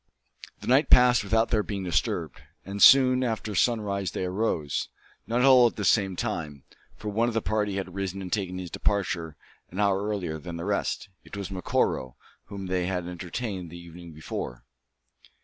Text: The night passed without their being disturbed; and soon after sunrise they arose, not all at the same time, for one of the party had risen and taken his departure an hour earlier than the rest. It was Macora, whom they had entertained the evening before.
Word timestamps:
The 0.61 0.65
night 0.67 0.89
passed 0.89 1.23
without 1.23 1.49
their 1.51 1.61
being 1.61 1.83
disturbed; 1.83 2.41
and 2.65 2.81
soon 2.81 3.23
after 3.23 3.53
sunrise 3.53 4.09
they 4.13 4.25
arose, 4.25 4.89
not 5.27 5.43
all 5.43 5.67
at 5.67 5.75
the 5.75 5.85
same 5.85 6.15
time, 6.15 6.63
for 6.95 7.09
one 7.09 7.27
of 7.27 7.35
the 7.35 7.39
party 7.43 7.75
had 7.75 7.93
risen 7.93 8.19
and 8.19 8.33
taken 8.33 8.57
his 8.57 8.71
departure 8.71 9.37
an 9.69 9.79
hour 9.79 10.03
earlier 10.07 10.39
than 10.39 10.57
the 10.57 10.65
rest. 10.65 11.09
It 11.23 11.37
was 11.37 11.51
Macora, 11.51 12.13
whom 12.45 12.65
they 12.65 12.87
had 12.87 13.05
entertained 13.07 13.69
the 13.69 13.77
evening 13.77 14.11
before. 14.11 14.65